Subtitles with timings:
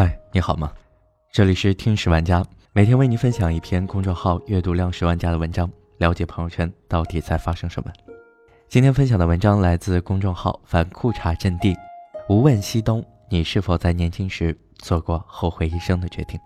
[0.00, 0.72] 嗨，你好吗？
[1.32, 7.90] 这里是听十万家，每天为您分享一篇公众号阅读量十万加的文章，了解朋友圈到底在发生什么。
[8.68, 11.76] 今天分享的文章来自公众号反裤衩阵地。
[12.28, 16.38] 无问西东，你是否在年轻时做过后悔一生的决定？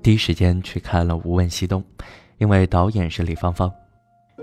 [0.00, 1.82] 第一时间去看了《无问西东》，
[2.36, 3.68] 因为导演是李芳芳。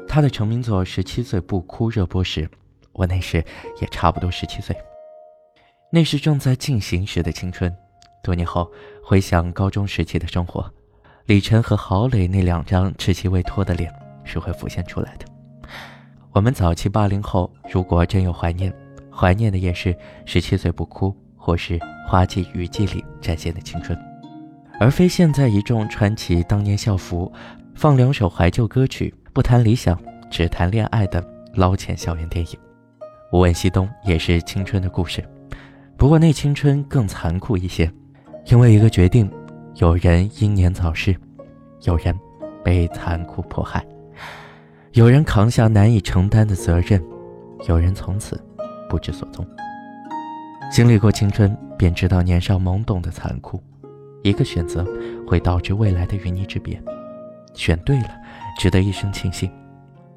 [0.09, 2.49] 她的成名作《十七岁不哭》热播时，
[2.91, 3.41] 我那时
[3.79, 4.75] 也差不多十七岁。
[5.95, 7.73] 那是正在进行时的青春。
[8.21, 8.69] 多年后
[9.01, 10.69] 回想高中时期的生活，
[11.25, 13.89] 李晨和郝蕾那两张稚气未脱的脸
[14.25, 15.25] 是会浮现出来的。
[16.33, 18.73] 我们早期八零后，如果真有怀念，
[19.09, 19.95] 怀念的也是
[20.25, 23.97] 十七岁不哭，或是花季雨季里展现的青春。
[24.81, 27.31] 而非现在一众穿起当年校服，
[27.73, 29.97] 放两首怀旧歌曲，不谈理想，
[30.29, 32.59] 只谈恋爱的捞钱校园电影。
[33.31, 35.23] 无问西东也是青春的故事，
[35.97, 37.91] 不过那青春更残酷一些，
[38.47, 39.31] 因为一个决定，
[39.75, 41.15] 有人英年早逝，
[41.83, 42.17] 有人
[42.63, 43.85] 被残酷迫害，
[44.91, 47.01] 有人扛下难以承担的责任，
[47.67, 48.39] 有人从此
[48.89, 49.45] 不知所踪。
[50.71, 53.61] 经历过青春，便知道年少懵懂的残酷。
[54.23, 54.85] 一个选择
[55.27, 56.81] 会导致未来的与你之别，
[57.53, 58.09] 选对了，
[58.59, 59.49] 值得一生庆幸；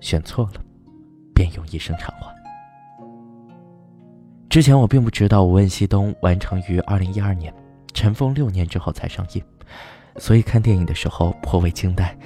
[0.00, 0.60] 选错了，
[1.34, 2.37] 便用一生偿还。
[4.48, 7.52] 之前我并不知道《无问西东》完成于二零一二年，
[7.92, 9.44] 尘封六年之后才上映，
[10.16, 12.16] 所以看电影的时候颇为惊呆：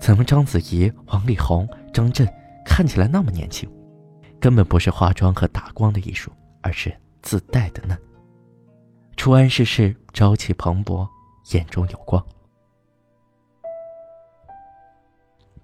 [0.00, 2.28] 怎么章子怡、王力宏、张震
[2.64, 3.70] 看起来那么年轻？
[4.40, 7.96] 根本不是化妆和打光的艺术，而是自带的嫩。
[9.16, 11.06] 初谙世事，朝气蓬勃。
[11.52, 12.22] 眼中有光。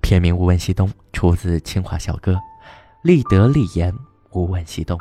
[0.00, 2.40] 片名《无问西东》出自清华小哥，
[3.02, 3.92] 立德立言
[4.32, 4.96] 《无问西东》，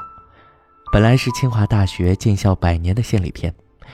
[0.94, 3.52] 本来是清华大学建校百年的献礼片，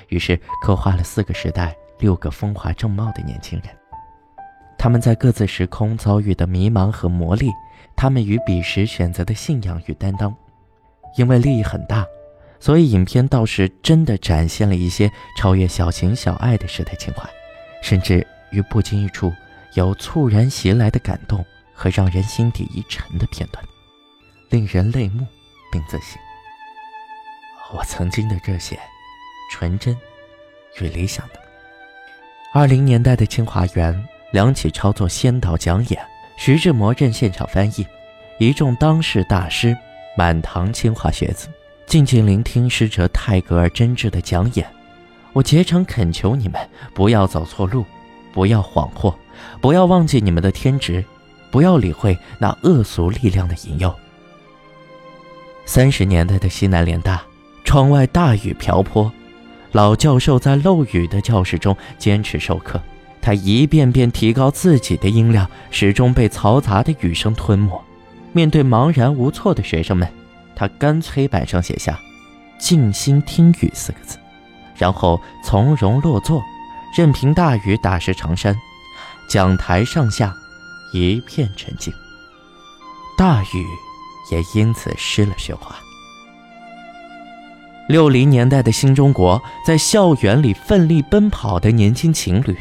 [0.09, 3.73] 于是刻画了四个时代、六个风华正茂的年轻人，
[4.77, 7.49] 他们在各自时空遭遇的迷茫和磨砺，
[7.95, 10.35] 他们与彼时选择的信仰与担当，
[11.15, 12.05] 因为利益很大。
[12.59, 17.23] 所以，影片倒是真的展现了一些超越小情小爱的时代情怀，
[17.81, 19.31] 甚至于不经意处
[19.75, 23.63] 有猝然袭来的感动和让人心底一沉的片段，
[24.49, 25.25] 令人泪目
[25.71, 26.19] 并自省。
[27.71, 28.79] 我曾经的热血、
[29.51, 29.95] 纯真
[30.79, 31.39] 与理想的。
[32.53, 36.01] 二零年代的清华园，梁启超做先导讲演，
[36.35, 37.85] 徐志摩任现场翻译，
[38.39, 39.77] 一众当世大师，
[40.17, 41.47] 满堂清华学子。
[41.85, 44.67] 静静聆听师哲泰戈尔真挚的讲演，
[45.33, 47.85] 我竭诚恳求你们不要走错路，
[48.31, 49.13] 不要恍惚，
[49.61, 51.03] 不要忘记你们的天职，
[51.51, 53.93] 不要理会那恶俗力量的引诱。
[55.65, 57.23] 三十年代的西南联大，
[57.69, 59.11] 窗外大雨瓢泼，
[59.73, 62.81] 老教授在漏雨的教室中坚持授课，
[63.21, 67.79] 他一遍遍提高自己的音量，始终被嘈杂的雨声吞没。
[68.33, 70.11] 面对茫然无措的学生们。
[70.55, 71.99] 他干脆板上写下
[72.57, 74.17] “静心听雨”四个字，
[74.75, 76.41] 然后从容落座，
[76.97, 78.57] 任凭大雨打湿长衫。
[79.29, 80.33] 讲台上下
[80.91, 81.93] 一片沉静，
[83.15, 83.63] 大雨
[84.31, 85.75] 也因此失了喧哗。
[87.89, 92.55] 六零年代的新中国，在校园里奋力奔跑的年轻情侣，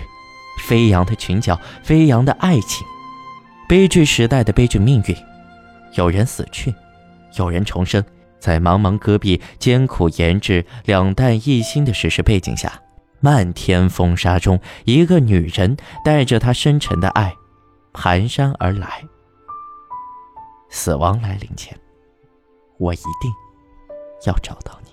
[0.66, 2.86] 飞扬的裙角，飞扬的爱情，
[3.68, 5.14] 悲剧时代的悲剧命运，
[5.96, 6.74] 有人死去。
[7.36, 8.02] 有人重生，
[8.40, 12.80] 在茫茫戈壁、艰苦研制、两弹一星的史诗背景下，
[13.20, 17.34] 漫天风沙中，一个女人带着她深沉的爱，
[17.92, 19.04] 蹒跚而来。
[20.70, 21.78] 死亡来临前，
[22.78, 23.30] 我一定
[24.24, 24.87] 要找到你。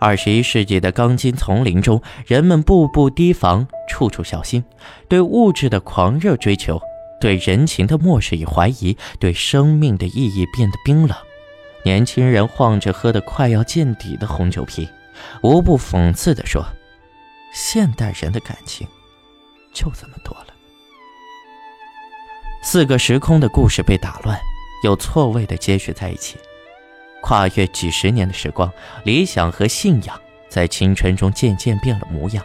[0.00, 4.64] 二十一世纪的钢筋丛林中，人们步步提防，处处小心，
[5.08, 6.80] 对物质的狂热追求。
[7.20, 11.18] 对人情的漠视与怀疑，对生命的意义变得冰冷。
[11.82, 14.88] 年轻人晃着喝得快要见底的红酒瓶，
[15.42, 16.64] 无不讽刺地说
[17.52, 18.86] ：“现代人的感情
[19.72, 20.46] 就这么多了。”
[22.62, 24.38] 四个时空的故事被打乱，
[24.84, 26.36] 又错位的接续在一起，
[27.22, 28.72] 跨越几十年的时光，
[29.04, 32.44] 理想和信仰在青春中渐渐变了模样。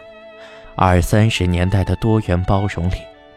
[0.76, 2.94] 二三十年代的多元包容里。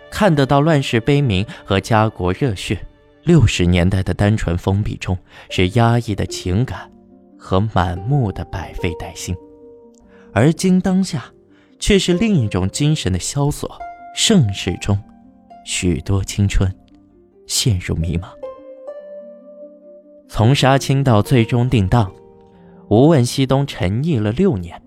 [0.10, 2.80] 看得到乱世悲鸣和家国热血，
[3.24, 5.18] 六十年代的单纯封闭中
[5.50, 6.90] 是压抑的情感
[7.38, 9.36] 和满目的百废待兴，
[10.34, 11.26] 而今当下
[11.78, 13.78] 却是另一种精神的萧索。
[14.16, 14.98] 盛世中，
[15.66, 16.74] 许多青春
[17.46, 18.30] 陷入迷茫。
[20.30, 22.12] 从杀青到最终定档，
[22.90, 24.80] 无问西东沉溺了六年，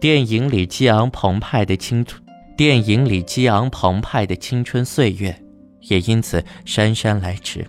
[0.00, 2.20] 电影里激昂澎湃的青春，
[2.56, 5.34] 电影里激昂澎湃的青春岁月，
[5.82, 7.64] 也因此姗姗来迟。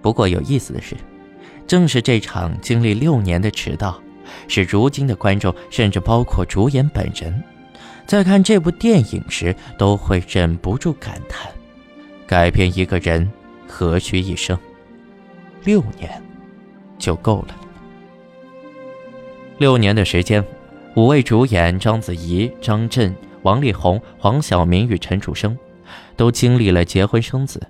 [0.00, 0.96] 不过有意思的是，
[1.66, 4.00] 正是这场经历六年的迟到，
[4.46, 7.42] 使如今的观众，甚至包括主演本人，
[8.06, 11.50] 在看这部电影时，都会忍不住感叹：
[12.26, 13.28] 改变一个人
[13.66, 14.56] 何须一生？
[15.64, 16.22] 六年
[16.98, 17.56] 就够了。
[19.58, 20.44] 六年的时间，
[20.94, 25.56] 五位主演章子怡、张震、王力宏、黄晓明与陈楚生，
[26.16, 27.60] 都经历了结婚生子。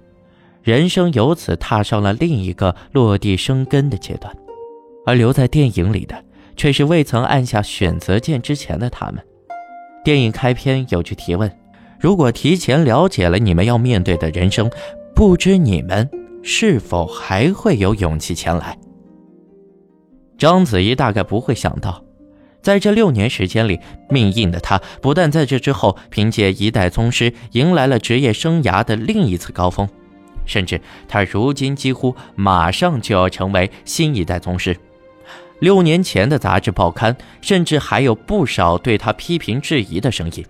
[0.63, 4.35] 人生由此踏上了另一个落地生根的阶段，
[5.05, 6.25] 而留在电影里的
[6.57, 9.23] 却是未曾按下选择键之前的他们。
[10.03, 11.55] 电影开篇有句提问：
[12.01, 14.71] 如果提前了解了你们要面对的人生，
[15.15, 16.09] 不知你们
[16.47, 18.79] 是否还会有勇气前来？
[20.37, 22.05] 章子怡大概不会想到，
[22.61, 23.81] 在这六年时间里，
[24.11, 29.89] 命硬的她不但在这之后凭借一代宗师迎来了职业生涯的另一次高峰。
[30.45, 34.77] 甚至他如今几乎马上就要成为新一代宗师。
[35.61, 40.45] 六年前的杂志报刊，甚至还有不少对他批评质疑的声音，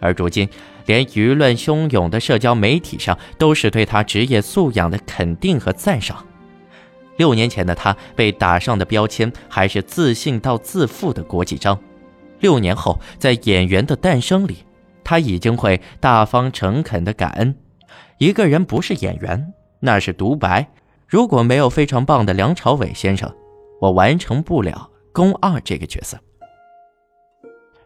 [0.00, 0.48] 而如今
[0.86, 6.26] 连舆论汹涌的社交媒体上，都是对他职业素养的肯定和赞赏。
[7.16, 11.78] 六年前的他被打上的标签，还是自信到自负的国际章。
[12.40, 14.64] 六年后，在演员的诞生里，
[15.04, 17.54] 他已经会大方诚恳的感恩。
[18.16, 20.66] 一个人不是演员，那是独白。
[21.06, 23.30] 如果没有非常棒的梁朝伟先生，
[23.80, 26.18] 我完成不了宫二这个角色。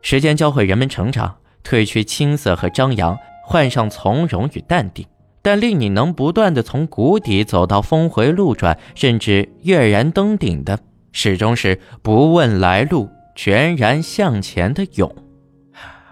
[0.02, 5.06] 时间教会人们成长，褪去青涩和张扬，换上从容与淡定。
[5.42, 10.78] 但令你能不断的从谷底走到峰回路转，甚至跃然登顶的，
[11.12, 15.14] 始终是不问来路，全然向前的勇。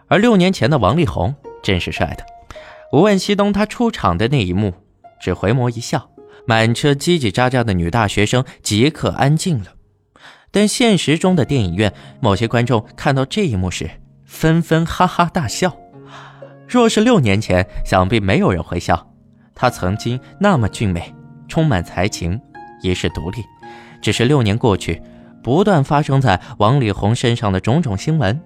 [0.09, 2.27] 而六年前的王力宏真是帅的。
[2.93, 4.75] 无问西东，他出场的那一幕，
[5.19, 6.11] 只回眸一笑，
[6.47, 9.73] 满车叽叽喳喳的女大学生即刻安静了。
[10.51, 13.89] 但现实中的电影院，某些观众看到这一幕时，
[14.33, 15.77] 纷纷哈哈大笑。
[16.67, 19.13] 若是六年前，想必没有人会笑。
[19.55, 21.15] 她曾经那么俊美，
[21.47, 22.41] 充满才情，
[22.83, 23.45] 一世独立。
[24.01, 25.01] 只是六年过去，
[25.43, 28.41] 不断发生在王力宏身上的种种新闻，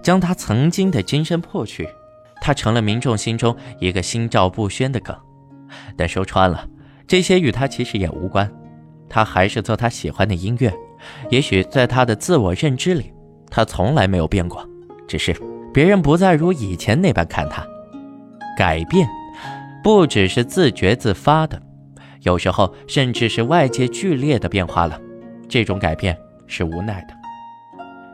[0.00, 1.88] 将他曾经的金身破去。
[2.40, 5.14] 他成了民众心中一个心照不宣的梗，
[5.96, 6.66] 但说穿了，
[7.08, 8.50] 这些与他其实也无关。
[9.08, 10.72] 他还是做他喜欢的音乐，
[11.28, 13.12] 也许在他的自我认知里，
[13.50, 14.66] 他从来没有变过，
[15.06, 15.34] 只是
[15.72, 17.66] 别人不再如以前那般看他。
[18.56, 19.08] 改变，
[19.82, 21.60] 不只是自觉自发的，
[22.22, 25.00] 有时候甚至是外界剧烈的变化了。
[25.48, 26.16] 这种改变
[26.46, 27.14] 是无奈的，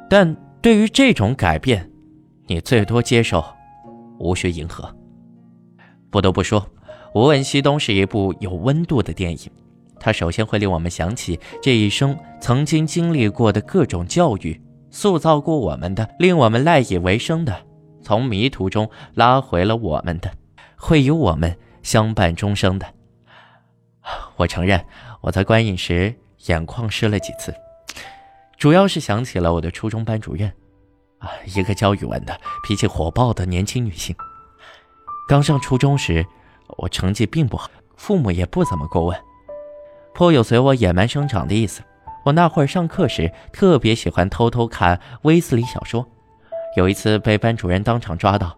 [0.09, 1.91] 但对于这种改变，
[2.47, 3.45] 你最多接受。
[4.19, 4.95] 无需迎合。
[6.11, 6.61] 不得不说，
[7.15, 9.51] 《无问西东》是一部有温度的电影。
[9.99, 14.61] 它首先会令我们想起这一生曾经经历过的各种教育，
[14.91, 17.65] 塑造过我们的，令我们赖以为生的，
[18.03, 20.31] 从迷途中拉回了我们的，
[20.77, 22.87] 会与我们相伴终生的。
[24.37, 24.85] 我承认，
[25.21, 26.15] 我在观影时
[26.47, 27.55] 眼眶湿了几次，
[28.57, 30.51] 主要是想起了我的初中班主任。
[31.19, 34.17] 啊，一个教语文的、脾气火爆的年轻女性。
[35.29, 36.25] 刚上初中时，
[36.79, 39.21] 我成绩并不好，父母也不怎么过问，
[40.15, 41.83] 颇有随我野蛮生长的意思。
[42.25, 46.07] 我那会儿上课时，特别喜欢偷偷看威斯里小说。
[46.77, 48.57] 有一次被班主任当场抓到，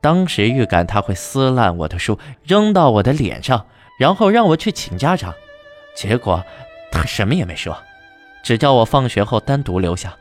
[0.00, 3.66] 当时预感他会撕烂我的书，扔到我的脸上，
[3.98, 5.34] 然后让我去请家长。
[5.96, 6.44] 结果
[6.92, 7.76] 他什么也没说。
[8.44, 10.16] 只叫我放学后单独留下，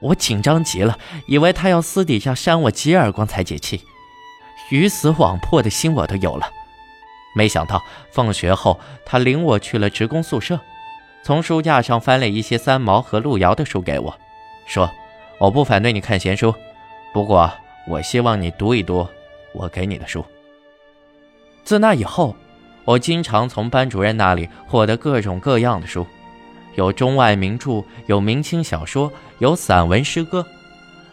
[0.00, 3.82] 我紧张极了，以为他要私底下扇我几耳光才解气，
[4.70, 6.48] 鱼死网破的心我都有了。
[7.34, 10.60] 没想到放学后，他领我去了职工宿舍，
[11.26, 14.16] 从书架上翻了一些三毛和路遥的书给我，
[14.64, 14.88] 说
[15.40, 16.54] ：“我不反对你看闲书，
[17.12, 17.50] 不过
[17.88, 19.04] 我希望你读一读
[19.52, 20.24] 我给你的书。”
[21.66, 22.36] 自那以后，
[22.84, 26.06] 我经常从班主任那里获得各种各样的书。
[26.76, 30.46] 有中外名著，有明清小说，有散文诗歌。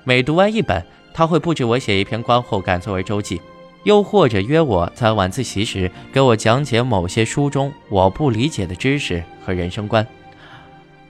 [0.03, 3.41] 每读完一本，他会布置我写一篇观后感作为周记，
[3.83, 10.05] 又或者约我在晚自习时给我讲解某些书中我不理解的知识和人生观。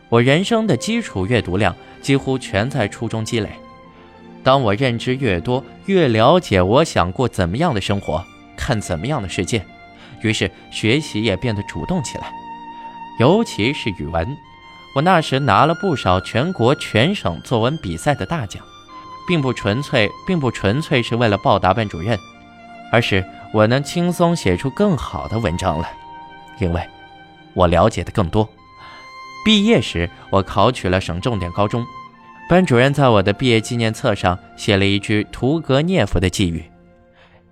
[0.09, 3.49] 我人生的基础阅读量几乎全在初中积累。
[4.43, 8.23] 当我认知越多，越了解我想过怎么样的生活，
[8.57, 9.65] 看怎么样的世界，
[10.21, 12.31] 于是学习也变得主动起来。
[13.19, 14.27] 尤其是语文，
[14.95, 18.61] 我那时拿了不少全国、全省作文比赛的大奖，
[19.27, 22.19] 并不纯粹，并不纯粹是为了报答班主任，
[22.93, 25.97] 而是我能轻松写出更好的文章来，
[26.59, 26.89] 因为，
[27.55, 28.47] 我了解的更多。
[29.43, 31.83] 毕业时，我考取了省重点高中，
[32.47, 36.63] 班主任在我的毕业纪念册上写了一句屠格涅夫的寄语：“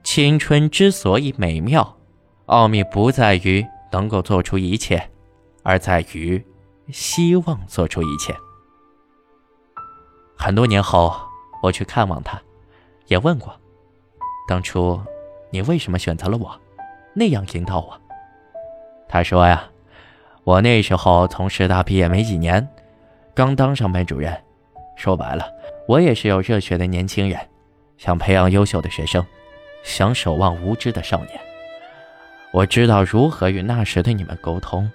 [0.06, 1.98] 青春之所以美妙，
[2.46, 5.10] 奥秘不在于能够做出一切，
[5.64, 6.46] 而在于
[6.92, 8.32] 希望做出一切。”
[10.38, 11.12] 很多年后，
[11.64, 12.40] 我去看望他，
[13.08, 13.60] 也问过
[14.48, 15.02] ：“当初
[15.52, 16.60] 你为什么选择了我，
[17.14, 18.02] 那样引导我？”
[19.08, 19.68] 他说：“呀。”
[20.44, 22.68] 我那时候从师大毕业没几年，
[23.36, 24.36] 刚当上班主任。
[24.96, 25.46] 说白了，
[25.88, 27.40] 我也是有热血的年轻人，
[27.96, 29.24] 想培养优秀的学生，
[29.84, 31.40] 想守望无知的少年。
[32.52, 34.92] 我知道如何与那时的你们沟通，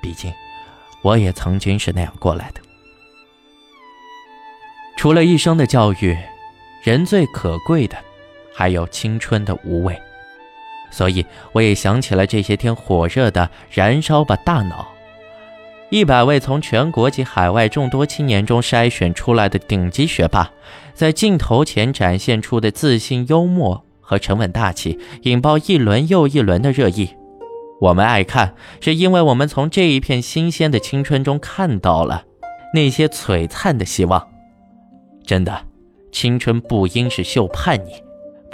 [0.00, 0.32] 毕竟
[1.02, 2.60] 我也曾经是那样过来的。
[4.96, 6.16] 除了一生的教育，
[6.84, 7.96] 人最可贵的，
[8.56, 10.00] 还有青春的无畏。
[10.90, 14.88] 所以，我也想起了这些天火热的“燃烧吧，大脑”，
[15.90, 20.50] 一百位从全国及海外众多青年中筛选出来的顶级学霸，
[20.94, 27.10] 在镜头前展现出的自信、幽默和沉稳大气，引爆一轮又一轮的热议。
[27.82, 32.24] 我们爱看，是因为我们从这一片新鲜的青春中看到了
[32.72, 34.26] 那些璀璨的希望。
[35.26, 35.66] 真的，
[36.10, 37.90] 青春不应是秀叛逆，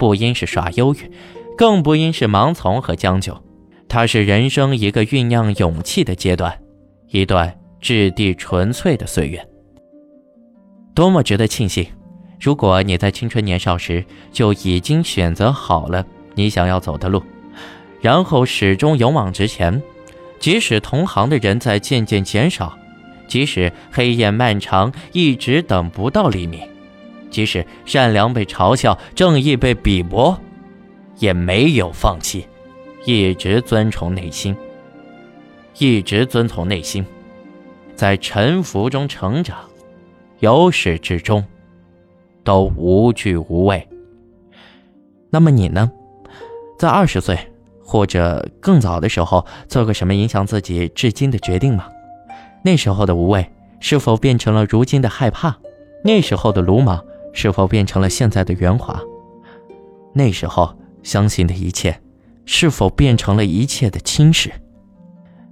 [0.03, 1.09] 不应是耍忧郁。
[1.57, 3.41] 更不应是盲从和将就，
[3.87, 6.59] 它是人生一个酝酿勇气的阶段，
[7.07, 9.47] 一段质地纯粹的岁月。
[10.93, 11.87] 多么值得庆幸！
[12.37, 16.05] 如果你在青春年少时就已经选择好了
[16.35, 17.23] 你想要走的路，
[18.01, 19.81] 然后始终勇往直前，
[20.37, 22.77] 即使同行的人在渐渐减少，
[23.25, 26.59] 即使黑夜漫长，一直等不到黎明，
[27.33, 30.39] 即使善良被嘲笑，正义被鄙薄。
[31.19, 32.47] 也没有放弃，
[33.05, 34.55] 一直遵从内心，
[35.77, 37.05] 一直遵从内心，
[37.95, 39.59] 在沉浮中成长，
[40.39, 41.45] 由始至终
[42.43, 43.87] 都无惧无畏。
[45.29, 45.91] 那么你呢？
[46.79, 47.37] 在二十岁
[47.79, 51.87] 或者更早的时候，做过什么影响自己至今的决定吗？
[52.65, 53.47] 那时候的无畏
[53.79, 55.55] 是否变成了如今的害怕？
[56.03, 58.97] 那时候的鲁莽是否变成了现在的圆滑？
[60.13, 60.73] 那时候。
[61.03, 61.99] 相信的一切，
[62.45, 64.49] 是否变成了一切的侵蚀？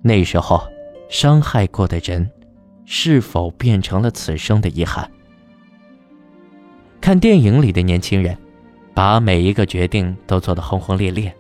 [0.02, 0.64] 那时候，
[1.10, 2.32] 伤害过的人，
[2.86, 5.12] 是否变成了此生的遗憾？
[7.02, 8.38] 看电影里的年轻人，
[8.94, 11.36] 把每一个决定都做得轰轰烈烈，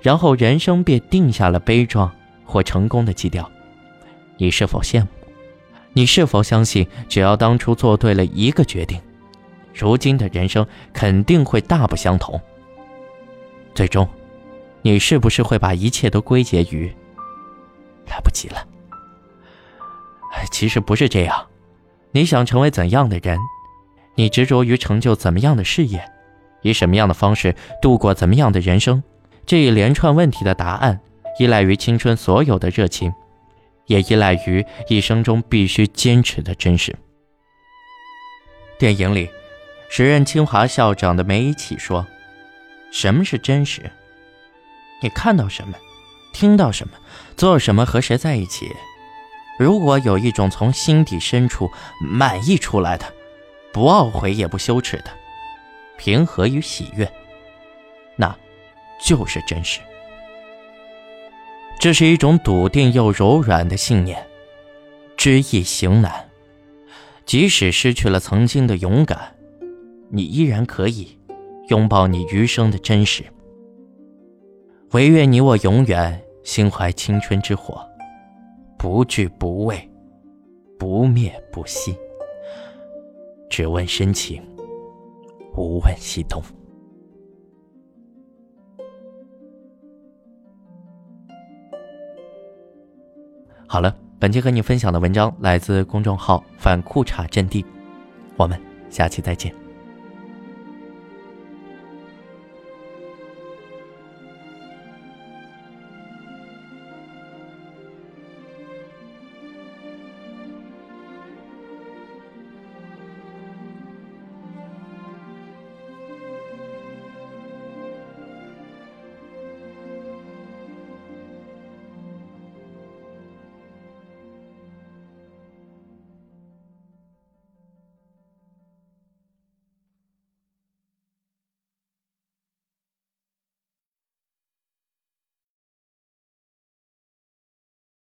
[0.00, 2.08] 然后人生便定下了悲壮
[2.44, 3.50] 或成功的基调。
[4.36, 5.08] 你是否羡慕？
[5.94, 9.00] 你是否相信，只要当初做对了一个决定，
[9.74, 12.40] 如今的人生肯定会大不相同？
[13.74, 14.08] 最终，
[14.82, 16.92] 你是不是会把一切都归结于
[18.06, 18.66] 来不及了？
[20.50, 21.46] 其实不是这样。
[22.10, 23.38] 你想成为怎样的人？
[24.14, 26.04] 你执着于成就怎么样的事业？
[26.60, 29.02] 以什么样的方式度过怎么样的人生？
[29.46, 31.00] 这一连串问题的答案，
[31.38, 33.12] 依赖于青春所有的热情，
[33.86, 36.94] 也依赖于一生中必须坚持的真实。
[38.78, 39.28] 电影里，
[39.94, 42.06] 时任清华校长的梅贻琦说。
[42.90, 43.90] 什么是真实？
[45.02, 45.76] 你看到什么，
[46.32, 46.94] 听到什么，
[47.36, 48.74] 做什么，和谁在一起？
[49.58, 51.70] 如果有一种从心底深处
[52.00, 53.04] 满意出来的，
[53.70, 55.10] 不懊悔也不羞耻的
[55.98, 57.06] 平和与喜悦，
[58.16, 58.34] 那
[58.98, 59.78] 就是真实。
[61.78, 64.26] 这是一种笃定又柔软的信念，
[65.18, 66.30] 知易行难。
[67.26, 69.36] 即使失去了曾经的勇敢，
[70.12, 71.18] 你依然可以。
[71.68, 73.24] 拥抱你余生的真实，
[74.90, 77.80] 唯愿你我永远心怀青春之火，
[78.76, 79.88] 不惧不畏，
[80.76, 81.96] 不灭不息。
[83.48, 84.42] 只问深情，
[85.56, 86.42] 无问西东。
[93.66, 97.64] 好了，本期和你分享的文章来自公众号“反裤衩阵地”，
[98.36, 99.61] 我们下期再见。